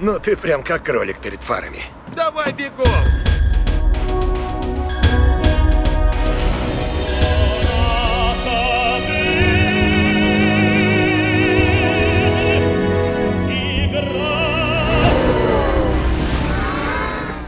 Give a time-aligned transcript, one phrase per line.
[0.00, 1.82] Ну ты прям как кролик перед фарами.
[2.14, 2.86] Давай бегом!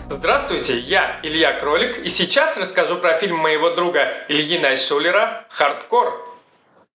[0.09, 6.21] Здравствуйте, я Илья Кролик, и сейчас расскажу про фильм моего друга Ильи Найшулера «Хардкор».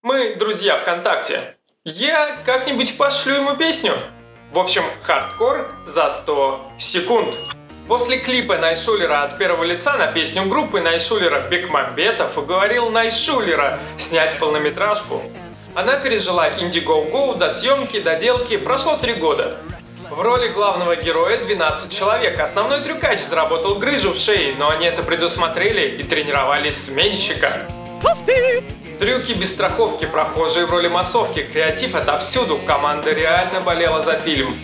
[0.03, 1.55] Мы друзья ВКонтакте.
[1.85, 3.93] Я как-нибудь пошлю ему песню.
[4.55, 7.37] В общем, хардкор за 100 секунд.
[7.89, 15.21] После клипа Найшулера от первого лица на песню группы Найшулера Бекмамбетов уговорил Найшулера снять полнометражку.
[15.73, 19.57] Она пережила инди-гоу-гоу до съемки, доделки, прошло три года.
[20.09, 22.39] В роли главного героя 12 человек.
[22.39, 27.67] Основной трюкач заработал грыжу в шее, но они это предусмотрели и тренировали сменщика.
[28.99, 32.57] Трюки без страховки, прохожие в роли массовки, креатив отовсюду.
[32.65, 34.55] Команда реально болела за фильм.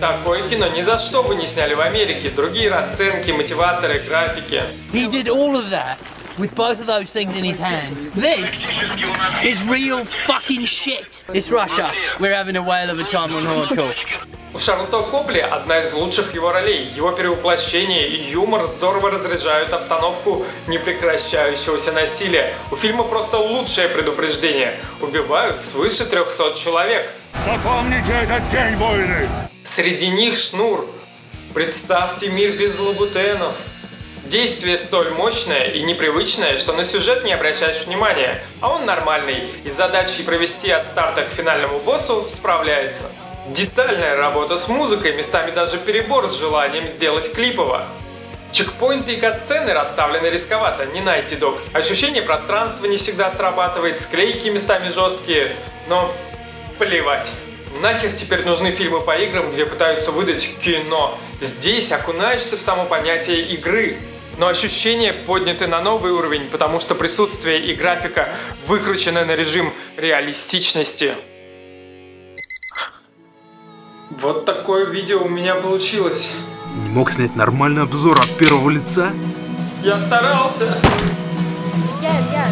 [0.00, 2.30] Такое кино ни за что бы не сняли в Америке.
[2.30, 4.62] Другие расценки, мотиваторы, графики.
[4.92, 5.98] He did all of that
[6.36, 8.10] with both of those things in his hands.
[8.14, 8.68] This
[9.44, 11.24] is real fucking shit.
[11.32, 11.92] It's Russia.
[12.18, 13.94] We're having a whale of a time on hardcore.
[14.54, 16.86] У Шарлотта Копли одна из лучших его ролей.
[16.94, 22.54] Его перевоплощение и юмор здорово разряжают обстановку непрекращающегося насилия.
[22.70, 24.78] У фильма просто лучшее предупреждение.
[25.00, 27.10] Убивают свыше 300 человек.
[27.44, 29.28] Запомните этот день войны!
[29.64, 30.88] Среди них шнур.
[31.52, 33.54] Представьте мир без лабутенов.
[34.24, 39.70] Действие столь мощное и непривычное, что на сюжет не обращаешь внимания, а он нормальный, и
[39.70, 43.04] с задачей провести от старта к финальному боссу справляется.
[43.48, 47.86] Детальная работа с музыкой, местами даже перебор с желанием сделать клипово.
[48.50, 51.56] Чекпоинты и катсцены расставлены рисковато, не найти док.
[51.72, 55.54] Ощущение пространства не всегда срабатывает, склейки местами жесткие,
[55.88, 56.12] но
[56.78, 57.30] плевать.
[57.80, 61.16] Нахер теперь нужны фильмы по играм, где пытаются выдать кино.
[61.40, 63.96] Здесь окунаешься в само понятие игры.
[64.38, 68.28] Но ощущения подняты на новый уровень, потому что присутствие и графика
[68.66, 71.14] выкручены на режим реалистичности.
[74.10, 76.32] Вот такое видео у меня получилось.
[76.76, 79.10] Не мог снять нормальный обзор от первого лица?
[79.82, 80.76] Я старался.
[81.98, 82.46] Илья, Илья,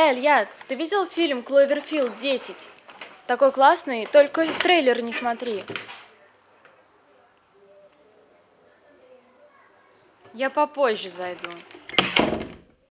[0.00, 2.68] Илья, Илья, ты видел фильм Кловерфилд 10?
[3.26, 5.62] Такой классный, только трейлер не смотри.
[10.32, 11.50] Я попозже зайду.